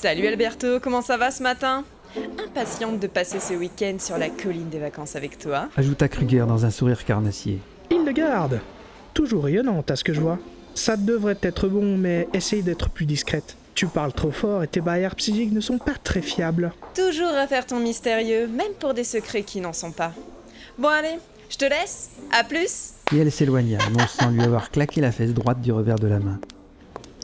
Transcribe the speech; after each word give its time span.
Salut 0.00 0.26
Alberto, 0.26 0.80
comment 0.80 1.02
ça 1.02 1.18
va 1.18 1.30
ce 1.30 1.42
matin? 1.42 1.84
Impatiente 2.42 2.98
de 3.00 3.06
passer 3.06 3.38
ce 3.38 3.52
week-end 3.52 3.96
sur 3.98 4.16
la 4.16 4.30
colline 4.30 4.70
des 4.70 4.78
vacances 4.78 5.14
avec 5.14 5.38
toi. 5.38 5.68
Ajouta 5.76 6.08
Kruger 6.08 6.46
dans 6.48 6.64
un 6.64 6.70
sourire 6.70 7.04
carnassier. 7.04 7.58
Hildegarde 7.90 8.62
Toujours 9.12 9.44
rayonnante 9.44 9.90
à 9.90 9.96
ce 9.96 10.02
que 10.02 10.14
je 10.14 10.22
vois. 10.22 10.38
Ça 10.74 10.96
devrait 10.96 11.36
être 11.42 11.68
bon, 11.68 11.98
mais 11.98 12.28
essaye 12.32 12.62
d'être 12.62 12.88
plus 12.88 13.04
discrète. 13.04 13.58
Tu 13.74 13.88
parles 13.88 14.14
trop 14.14 14.30
fort 14.30 14.62
et 14.62 14.68
tes 14.68 14.80
barrières 14.80 15.16
psychiques 15.16 15.52
ne 15.52 15.60
sont 15.60 15.76
pas 15.76 15.96
très 16.02 16.22
fiables. 16.22 16.72
Toujours 16.94 17.34
à 17.36 17.46
faire 17.46 17.66
ton 17.66 17.78
mystérieux, 17.78 18.46
même 18.46 18.72
pour 18.78 18.94
des 18.94 19.04
secrets 19.04 19.42
qui 19.42 19.60
n'en 19.60 19.74
sont 19.74 19.92
pas. 19.92 20.14
Bon 20.78 20.88
allez, 20.88 21.18
je 21.50 21.58
te 21.58 21.66
laisse, 21.66 22.08
à 22.32 22.42
plus 22.42 22.94
Et 23.14 23.18
elle 23.18 23.30
s'éloigna, 23.30 23.76
non 23.90 24.06
sans 24.06 24.30
lui 24.30 24.40
avoir 24.40 24.70
claqué 24.70 25.02
la 25.02 25.12
fesse 25.12 25.34
droite 25.34 25.60
du 25.60 25.72
revers 25.72 25.98
de 25.98 26.06
la 26.06 26.20
main. 26.20 26.40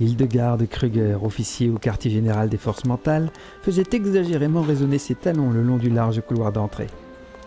Hildegarde 0.00 0.68
Kruger, 0.68 1.16
officier 1.22 1.70
au 1.70 1.78
quartier 1.78 2.10
général 2.10 2.48
des 2.48 2.58
forces 2.58 2.84
mentales, 2.84 3.30
faisait 3.62 3.84
exagérément 3.92 4.60
résonner 4.60 4.98
ses 4.98 5.14
talons 5.14 5.50
le 5.50 5.62
long 5.62 5.78
du 5.78 5.88
large 5.88 6.20
couloir 6.20 6.52
d'entrée. 6.52 6.88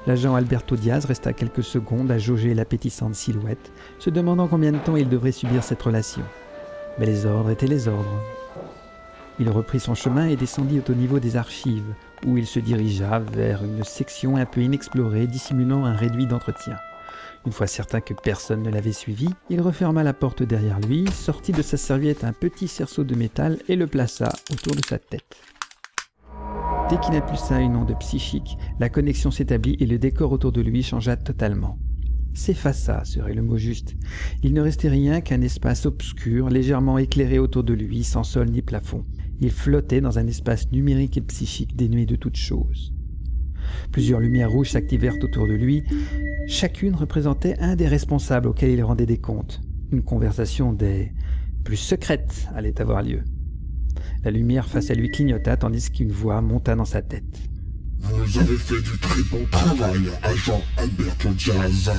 L'agent 0.08 0.34
Alberto 0.34 0.76
Diaz 0.76 1.06
resta 1.06 1.34
quelques 1.34 1.64
secondes 1.64 2.10
à 2.10 2.18
jauger 2.18 2.54
l'appétissante 2.54 3.16
silhouette, 3.16 3.72
se 4.00 4.10
demandant 4.10 4.48
combien 4.48 4.72
de 4.72 4.78
temps 4.78 4.96
il 4.96 5.10
devrait 5.10 5.32
subir 5.32 5.64
cette 5.64 5.82
relation. 5.82 6.24
Mais 6.98 7.06
les 7.06 7.26
ordres 7.26 7.52
étaient 7.52 7.68
les 7.68 7.88
ordres. 7.88 8.22
Il 9.40 9.50
reprit 9.50 9.80
son 9.80 9.96
chemin 9.96 10.28
et 10.28 10.36
descendit 10.36 10.82
au 10.90 10.94
niveau 10.94 11.20
des 11.20 11.38
archives, 11.38 11.94
où 12.26 12.38
il 12.38 12.48
se 12.48 12.60
dirigea 12.60 13.20
vers 13.20 13.64
une 13.64 13.84
section 13.84 14.38
un 14.38 14.46
peu 14.46 14.62
inexplorée 14.62 15.28
dissimulant 15.28 15.86
un 15.86 15.96
réduit 15.96 16.26
d'entretien. 16.28 16.76
Une 17.46 17.52
fois 17.54 17.68
certain 17.68 18.02
que 18.02 18.14
personne 18.14 18.64
ne 18.64 18.70
l'avait 18.70 18.92
suivi, 18.92 19.30
il 19.50 19.62
referma 19.62 20.04
la 20.04 20.14
porte 20.14 20.44
derrière 20.44 20.80
lui, 20.82 21.06
sortit 21.10 21.54
de 21.54 21.62
sa 21.62 21.78
serviette 21.78 22.24
un 22.24 22.34
petit 22.34 22.68
cerceau 22.68 23.04
de 23.04 23.16
métal 23.16 23.60
et 23.70 23.76
le 23.76 23.88
plaça 23.88 24.30
autour 24.52 24.76
de 24.76 24.86
sa 24.86 25.00
tête. 25.00 25.38
Dès 26.90 27.00
qu'il 27.00 27.16
impulsa 27.16 27.60
une 27.62 27.76
onde 27.76 27.98
psychique, 28.00 28.58
la 28.80 28.90
connexion 28.90 29.32
s'établit 29.32 29.78
et 29.80 29.86
le 29.86 30.00
décor 30.00 30.32
autour 30.32 30.52
de 30.52 30.62
lui 30.62 30.84
changea 30.84 31.16
totalement. 31.16 31.78
S'effaça 32.34 33.04
serait 33.06 33.34
le 33.34 33.42
mot 33.42 33.58
juste. 33.58 33.96
Il 34.44 34.54
ne 34.54 34.62
restait 34.62 34.90
rien 34.90 35.22
qu'un 35.22 35.42
espace 35.42 35.86
obscur, 35.86 36.50
légèrement 36.50 36.98
éclairé 36.98 37.40
autour 37.40 37.64
de 37.64 37.74
lui, 37.74 38.04
sans 38.04 38.24
sol 38.24 38.50
ni 38.50 38.62
plafond. 38.62 39.06
Il 39.40 39.52
flottait 39.52 40.02
dans 40.02 40.20
un 40.20 40.28
espace 40.28 40.72
numérique 40.72 41.18
et 41.18 41.22
psychique 41.22 41.76
dénué 41.76 42.06
de 42.06 42.16
toute 42.16 42.38
chose. 42.38 42.94
Plusieurs 43.92 44.20
lumières 44.20 44.52
rouges 44.52 44.72
s'activèrent 44.72 45.16
autour 45.22 45.48
de 45.48 45.54
lui. 45.54 45.84
Chacune 46.48 46.96
représentait 46.96 47.58
un 47.60 47.76
des 47.76 47.88
responsables 47.88 48.48
auxquels 48.48 48.72
il 48.72 48.84
rendait 48.84 49.06
des 49.06 49.18
comptes. 49.18 49.62
Une 49.92 50.04
conversation 50.04 50.74
des 50.74 51.12
plus 51.64 51.78
secrètes 51.78 52.48
allait 52.56 52.80
avoir 52.82 53.04
lieu. 53.04 53.22
La 54.24 54.32
lumière 54.32 54.68
face 54.68 54.90
à 54.92 54.94
lui 54.94 55.10
clignota 55.10 55.58
tandis 55.58 55.90
qu'une 55.92 56.12
voix 56.12 56.42
monta 56.42 56.76
dans 56.76 56.86
sa 56.86 57.02
tête. 57.02 57.40
Vous 58.00 58.40
avez 58.40 58.56
fait 58.56 58.82
du 58.82 58.98
très 59.00 59.22
bon 59.24 59.46
travail, 59.52 60.00
agent 60.24 60.62
Alberto 60.78 61.30
Diaz. 61.30 61.92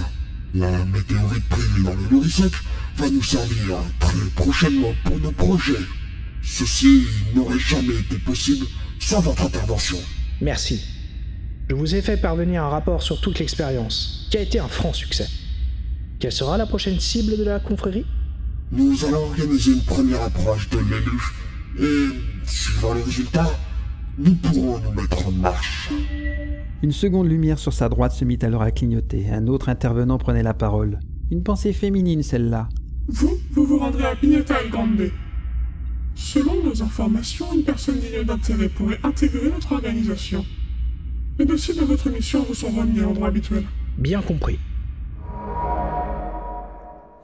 La 0.55 0.84
météorite 0.86 1.48
privée 1.48 1.83
dans 1.84 1.94
le 1.94 2.11
Lorisec 2.11 2.53
va 2.97 3.08
nous 3.08 3.22
servir 3.22 3.77
très 4.00 4.27
prochainement 4.34 4.92
pour 5.05 5.19
nos 5.19 5.31
projets. 5.31 5.72
Ceci 6.42 7.06
n'aurait 7.34 7.58
jamais 7.58 7.94
été 8.00 8.16
possible 8.16 8.66
sans 8.98 9.20
votre 9.20 9.44
intervention. 9.44 9.98
Merci. 10.41 11.00
Je 11.71 11.77
vous 11.77 11.95
ai 11.95 12.03
fait 12.03 12.17
parvenir 12.17 12.65
un 12.65 12.69
rapport 12.69 13.01
sur 13.01 13.21
toute 13.21 13.39
l'expérience, 13.39 14.27
qui 14.29 14.39
a 14.39 14.41
été 14.41 14.59
un 14.59 14.67
franc 14.67 14.93
succès. 14.93 15.29
Quelle 16.19 16.33
sera 16.33 16.59
la 16.59 16.67
prochaine 16.67 16.99
cible 16.99 17.39
de 17.39 17.45
la 17.45 17.61
confrérie? 17.61 18.05
Nous 18.73 19.05
allons 19.05 19.27
organiser 19.27 19.75
une 19.75 19.83
première 19.83 20.21
approche 20.21 20.69
de 20.71 20.79
l'élu, 20.79 21.23
et, 21.79 22.09
suivant 22.45 22.95
les 22.95 23.03
résultats, 23.03 23.53
nous 24.19 24.35
pourrons 24.35 24.81
nous 24.81 25.01
mettre 25.01 25.29
en 25.29 25.31
marche. 25.31 25.91
Une 26.83 26.91
seconde 26.91 27.29
lumière 27.29 27.61
sur 27.61 27.73
sa 27.73 27.89
droite 27.89 28.11
se 28.11 28.25
mit 28.25 28.39
alors 28.43 28.62
à 28.62 28.73
clignoter. 28.73 29.31
Un 29.31 29.47
autre 29.47 29.69
intervenant 29.69 30.19
prenait 30.19 30.43
la 30.43 30.55
parole. 30.55 30.99
Une 31.31 31.44
pensée 31.44 31.73
féminine, 31.73 32.25
celle-là. 32.25 32.69
Vous, 33.06 33.39
vous 33.53 33.65
vous 33.65 33.78
rendrez 33.78 34.06
à 34.06 34.17
Pignata 34.17 34.61
El 34.61 34.71
Grande. 34.71 35.12
Selon 36.17 36.65
nos 36.65 36.83
informations, 36.83 37.47
une 37.55 37.62
personne 37.62 38.00
digne 38.00 38.25
d'intérêt 38.25 38.69
pourrait 38.69 38.99
intégrer 39.05 39.53
notre 39.53 39.71
organisation. 39.71 40.44
Les 41.41 41.47
dossiers 41.47 41.73
de 41.73 41.81
votre 41.81 42.11
mission 42.11 42.43
vous 42.47 42.53
sont 42.53 42.69
remis 42.69 43.01
à 43.01 43.05
l'endroit 43.05 43.28
habituel. 43.28 43.65
Bien 43.97 44.21
compris. 44.21 44.59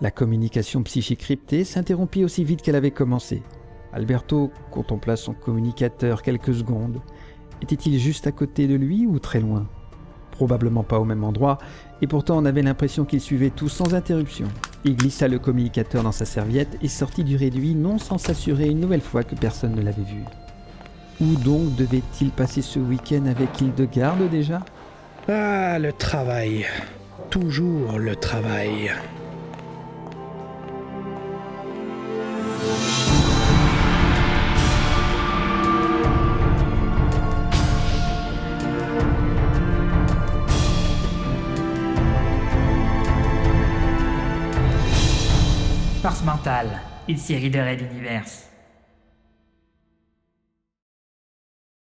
La 0.01 0.11
communication 0.11 0.83
psychique 0.85 1.21
cryptée 1.21 1.65
s'interrompit 1.65 2.25
aussi 2.25 2.43
vite 2.43 2.63
qu'elle 2.63 2.77
avait 2.77 2.93
commencé. 2.93 3.43
Alberto 3.93 4.51
contempla 4.71 5.17
son 5.17 5.35
communicateur 5.35 6.23
quelques 6.23 6.55
secondes. 6.55 7.03
Était-il 7.61 7.99
juste 7.99 8.27
à 8.27 8.33
côté 8.33 8.67
de 8.67 8.75
lui 8.75 9.07
ou 9.07 9.19
très 9.19 9.41
loin? 9.41 9.69
Probablement 10.31 10.83
pas 10.83 10.99
au 10.99 11.05
même 11.05 11.23
endroit, 11.23 11.59
et 12.01 12.07
pourtant 12.07 12.39
on 12.39 12.47
avait 12.47 12.63
l'impression 12.63 13.05
qu'il 13.05 13.21
suivait 13.21 13.51
tout 13.51 13.69
sans 13.69 13.93
interruption. 13.93 14.49
Il 14.85 14.97
glissa 14.97 15.29
le 15.29 15.39
communicateur 15.39 16.03
dans 16.03 16.11
sa 16.13 16.25
serviette 16.25 16.79
et 16.81 16.89
sortit 16.89 17.23
du 17.23 17.37
réduit 17.37 17.75
non 17.75 17.99
sans 17.99 18.17
s'assurer 18.17 18.69
une 18.69 18.81
nouvelle 18.81 19.03
fois 19.03 19.25
que 19.25 19.35
personne 19.35 19.75
ne 19.75 19.83
l'avait 19.83 20.05
vu. 20.05 20.25
Où 21.19 21.35
donc 21.37 21.75
devait-il 21.77 22.31
passer 22.31 22.61
ce 22.61 22.79
week-end 22.79 23.25
avec 23.27 23.59
Hildegarde 23.61 24.29
déjà? 24.29 24.61
Ah, 25.29 25.79
le 25.79 25.93
travail. 25.93 26.67
Toujours 27.31 27.99
le 27.99 28.15
travail. 28.15 28.93
Force 46.03 46.23
mentale, 46.25 46.83
une 47.09 47.17
série 47.17 47.51
de 47.51 47.59
raids 47.59 47.77
d'univers. 47.77 48.23